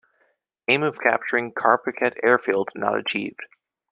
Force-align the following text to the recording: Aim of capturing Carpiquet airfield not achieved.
Aim 0.67 0.81
of 0.81 0.97
capturing 0.99 1.51
Carpiquet 1.51 2.15
airfield 2.23 2.69
not 2.73 2.97
achieved. 2.97 3.41